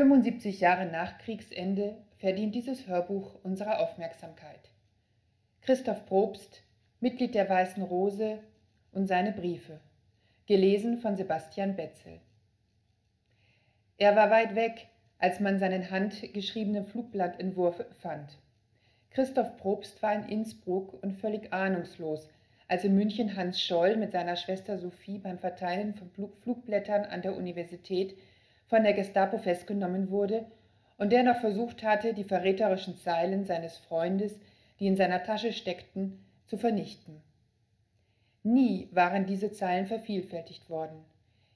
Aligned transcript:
75 0.00 0.60
Jahre 0.60 0.86
nach 0.86 1.18
Kriegsende 1.18 1.94
verdient 2.16 2.54
dieses 2.54 2.86
Hörbuch 2.86 3.34
unsere 3.42 3.80
Aufmerksamkeit. 3.80 4.70
Christoph 5.60 6.06
Probst, 6.06 6.62
Mitglied 7.00 7.34
der 7.34 7.50
Weißen 7.50 7.82
Rose 7.82 8.38
und 8.92 9.08
seine 9.08 9.30
Briefe, 9.30 9.78
gelesen 10.46 11.00
von 11.00 11.16
Sebastian 11.16 11.76
Betzel. 11.76 12.18
Er 13.98 14.16
war 14.16 14.30
weit 14.30 14.54
weg, 14.54 14.86
als 15.18 15.38
man 15.38 15.58
seinen 15.58 15.90
handgeschriebenen 15.90 16.86
Flugblattentwurf 16.86 17.84
fand. 18.00 18.38
Christoph 19.10 19.58
Probst 19.58 20.02
war 20.02 20.14
in 20.14 20.30
Innsbruck 20.30 20.94
und 21.02 21.12
völlig 21.12 21.52
ahnungslos, 21.52 22.26
als 22.68 22.84
in 22.84 22.94
München 22.94 23.36
Hans 23.36 23.60
Scholl 23.60 23.96
mit 23.96 24.12
seiner 24.12 24.36
Schwester 24.36 24.78
Sophie 24.78 25.18
beim 25.18 25.38
Verteilen 25.38 25.92
von 25.92 26.08
Flugblättern 26.42 27.04
an 27.04 27.20
der 27.20 27.36
Universität 27.36 28.16
von 28.70 28.84
der 28.84 28.92
Gestapo 28.92 29.36
festgenommen 29.36 30.10
wurde 30.10 30.46
und 30.96 31.10
der 31.10 31.24
noch 31.24 31.40
versucht 31.40 31.82
hatte, 31.82 32.14
die 32.14 32.22
verräterischen 32.22 32.96
Zeilen 32.96 33.44
seines 33.44 33.76
Freundes, 33.76 34.38
die 34.78 34.86
in 34.86 34.96
seiner 34.96 35.24
Tasche 35.24 35.52
steckten, 35.52 36.24
zu 36.46 36.56
vernichten. 36.56 37.20
Nie 38.44 38.88
waren 38.92 39.26
diese 39.26 39.50
Zeilen 39.50 39.86
vervielfältigt 39.86 40.70
worden. 40.70 41.04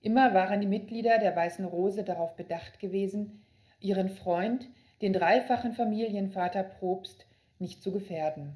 Immer 0.00 0.34
waren 0.34 0.60
die 0.60 0.68
Mitglieder 0.68 1.18
der 1.18 1.34
Weißen 1.34 1.64
Rose 1.64 2.04
darauf 2.04 2.36
bedacht 2.36 2.78
gewesen, 2.78 3.42
ihren 3.80 4.08
Freund, 4.08 4.68
den 5.02 5.12
dreifachen 5.12 5.72
Familienvater 5.72 6.62
Probst, 6.62 7.26
nicht 7.58 7.82
zu 7.82 7.90
gefährden. 7.90 8.54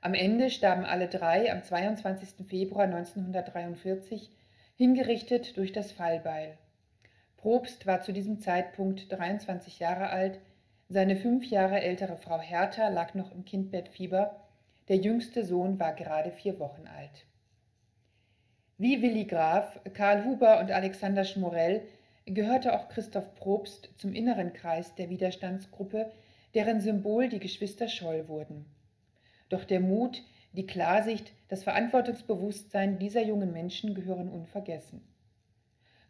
Am 0.00 0.14
Ende 0.14 0.48
starben 0.48 0.84
alle 0.84 1.08
drei 1.08 1.50
am 1.50 1.64
22. 1.64 2.46
Februar 2.46 2.84
1943, 2.84 4.30
hingerichtet 4.76 5.56
durch 5.56 5.72
das 5.72 5.90
Fallbeil. 5.90 6.56
Probst 7.42 7.88
war 7.88 8.02
zu 8.02 8.12
diesem 8.12 8.38
Zeitpunkt 8.38 9.10
23 9.10 9.80
Jahre 9.80 10.10
alt, 10.10 10.38
seine 10.88 11.16
fünf 11.16 11.44
Jahre 11.44 11.80
ältere 11.80 12.16
Frau 12.16 12.38
Hertha 12.38 12.88
lag 12.88 13.14
noch 13.14 13.32
im 13.32 13.44
Kindbettfieber, 13.44 14.36
der 14.86 14.98
jüngste 14.98 15.44
Sohn 15.44 15.80
war 15.80 15.92
gerade 15.92 16.30
vier 16.30 16.60
Wochen 16.60 16.86
alt. 16.86 17.26
Wie 18.78 19.02
Willi 19.02 19.24
Graf, 19.24 19.80
Karl 19.92 20.24
Huber 20.24 20.60
und 20.60 20.70
Alexander 20.70 21.24
Schmorell 21.24 21.82
gehörte 22.26 22.74
auch 22.74 22.88
Christoph 22.88 23.34
Probst 23.34 23.90
zum 23.96 24.14
inneren 24.14 24.52
Kreis 24.52 24.94
der 24.94 25.10
Widerstandsgruppe, 25.10 26.12
deren 26.54 26.80
Symbol 26.80 27.28
die 27.28 27.40
Geschwister 27.40 27.88
Scholl 27.88 28.28
wurden. 28.28 28.66
Doch 29.48 29.64
der 29.64 29.80
Mut, 29.80 30.22
die 30.52 30.66
Klarsicht, 30.66 31.32
das 31.48 31.64
Verantwortungsbewusstsein 31.64 33.00
dieser 33.00 33.24
jungen 33.24 33.52
Menschen 33.52 33.96
gehören 33.96 34.28
unvergessen. 34.28 35.02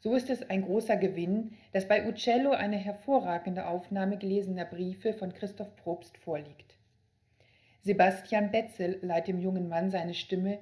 So 0.02 0.16
ist 0.16 0.30
es 0.30 0.42
ein 0.50 0.62
großer 0.62 0.96
Gewinn, 0.96 1.52
dass 1.70 1.86
bei 1.86 2.08
Uccello 2.08 2.50
eine 2.50 2.76
hervorragende 2.76 3.68
Aufnahme 3.68 4.18
gelesener 4.18 4.64
Briefe 4.64 5.14
von 5.14 5.32
Christoph 5.32 5.76
Probst 5.76 6.18
vorliegt. 6.18 6.76
Sebastian 7.82 8.50
Betzel 8.50 8.98
leiht 9.02 9.28
dem 9.28 9.38
jungen 9.38 9.68
Mann 9.68 9.92
seine 9.92 10.14
Stimme, 10.14 10.58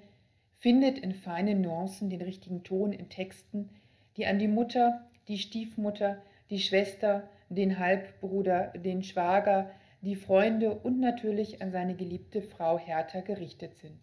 findet 0.59 0.99
in 0.99 1.15
feinen 1.15 1.63
Nuancen 1.63 2.11
den 2.11 2.21
richtigen 2.21 2.65
Ton 2.65 2.93
in 2.93 3.09
Texten, 3.09 3.71
die 4.19 4.27
an 4.27 4.39
die 4.39 4.47
Mutter, 4.47 5.09
die 5.27 5.39
Stiefmutter, 5.39 6.21
die 6.51 6.61
Schwester, 6.61 7.27
den 7.49 7.79
Halbbruder, 7.79 8.75
den 8.77 9.03
Schwager, 9.03 9.71
die 10.03 10.17
Freunde 10.17 10.75
und 10.75 11.01
natürlich 11.01 11.63
an 11.63 11.73
seine 11.73 11.95
geliebte 11.95 12.43
Frau 12.43 12.79
Hertha 12.79 13.23
gerichtet 13.23 13.79
sind. 13.79 14.01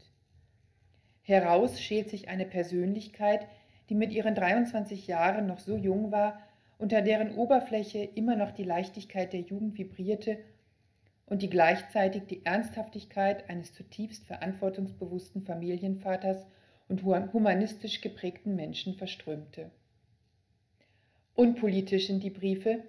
Heraus 1.21 1.79
schält 1.79 2.09
sich 2.09 2.27
eine 2.27 2.45
Persönlichkeit, 2.45 3.45
die 3.89 3.95
mit 3.95 4.11
ihren 4.11 4.35
23 4.35 5.07
Jahren 5.07 5.47
noch 5.47 5.59
so 5.59 5.77
jung 5.77 6.11
war, 6.11 6.39
unter 6.77 7.01
deren 7.01 7.35
Oberfläche 7.35 7.99
immer 8.15 8.35
noch 8.35 8.51
die 8.51 8.63
Leichtigkeit 8.63 9.33
der 9.33 9.41
Jugend 9.41 9.77
vibrierte 9.77 10.37
und 11.25 11.41
die 11.41 11.49
gleichzeitig 11.49 12.23
die 12.23 12.45
Ernsthaftigkeit 12.45 13.49
eines 13.49 13.73
zutiefst 13.73 14.25
verantwortungsbewussten 14.25 15.43
Familienvaters 15.43 16.45
und 16.87 17.03
humanistisch 17.03 18.01
geprägten 18.01 18.55
Menschen 18.55 18.95
verströmte. 18.95 19.71
Unpolitisch 21.35 22.07
sind 22.07 22.23
die 22.23 22.29
Briefe, 22.29 22.83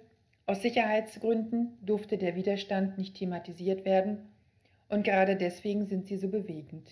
aus 0.45 0.63
Sicherheitsgründen 0.63 1.77
durfte 1.85 2.17
der 2.17 2.35
Widerstand 2.35 2.97
nicht 2.97 3.15
thematisiert 3.15 3.85
werden 3.85 4.29
und 4.87 5.03
gerade 5.03 5.35
deswegen 5.35 5.85
sind 5.85 6.07
sie 6.07 6.17
so 6.17 6.29
bewegend. 6.29 6.89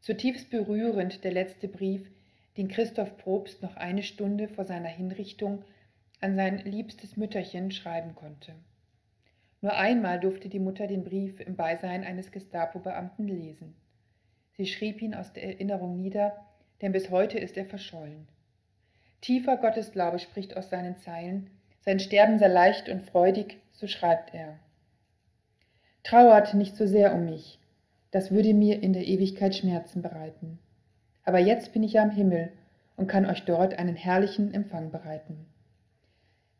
Zutiefst 0.00 0.48
berührend 0.48 1.24
der 1.24 1.32
letzte 1.32 1.68
Brief, 1.68 2.10
den 2.58 2.66
Christoph 2.66 3.16
Probst 3.18 3.62
noch 3.62 3.76
eine 3.76 4.02
Stunde 4.02 4.48
vor 4.48 4.64
seiner 4.64 4.88
Hinrichtung 4.88 5.64
an 6.20 6.34
sein 6.34 6.58
liebstes 6.58 7.16
Mütterchen 7.16 7.70
schreiben 7.70 8.16
konnte. 8.16 8.52
Nur 9.60 9.74
einmal 9.74 10.18
durfte 10.18 10.48
die 10.48 10.58
Mutter 10.58 10.88
den 10.88 11.04
Brief 11.04 11.38
im 11.38 11.54
Beisein 11.54 12.02
eines 12.02 12.32
Gestapo-Beamten 12.32 13.28
lesen. 13.28 13.76
Sie 14.56 14.66
schrieb 14.66 15.00
ihn 15.00 15.14
aus 15.14 15.32
der 15.32 15.44
Erinnerung 15.44 15.96
nieder, 15.96 16.36
denn 16.82 16.90
bis 16.90 17.10
heute 17.10 17.38
ist 17.38 17.56
er 17.56 17.64
verschollen. 17.64 18.26
Tiefer 19.20 19.56
Gottesglaube 19.56 20.18
spricht 20.18 20.56
aus 20.56 20.68
seinen 20.68 20.98
Zeilen, 20.98 21.50
sein 21.80 22.00
Sterben 22.00 22.40
sei 22.40 22.48
leicht 22.48 22.88
und 22.88 23.02
freudig, 23.02 23.58
so 23.70 23.86
schreibt 23.86 24.34
er. 24.34 24.58
Trauert 26.02 26.54
nicht 26.54 26.76
so 26.76 26.88
sehr 26.88 27.14
um 27.14 27.24
mich, 27.24 27.60
das 28.10 28.32
würde 28.32 28.52
mir 28.52 28.82
in 28.82 28.92
der 28.92 29.06
Ewigkeit 29.06 29.54
Schmerzen 29.54 30.02
bereiten 30.02 30.58
aber 31.28 31.38
jetzt 31.38 31.74
bin 31.74 31.82
ich 31.82 31.92
ja 31.92 32.02
im 32.02 32.10
Himmel 32.10 32.50
und 32.96 33.06
kann 33.06 33.26
euch 33.26 33.44
dort 33.44 33.78
einen 33.78 33.96
herrlichen 33.96 34.54
Empfang 34.54 34.90
bereiten. 34.90 35.44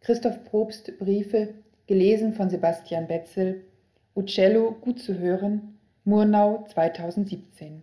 Christoph 0.01 0.45
Probst 0.45 0.99
Briefe, 0.99 1.55
gelesen 1.87 2.35
von 2.35 2.51
Sebastian 2.51 3.07
Betzel, 3.07 3.65
Uccello 4.15 4.73
gut 4.73 5.01
zu 5.01 5.19
hören, 5.19 5.79
Murnau 6.05 6.67
2017. 6.69 7.81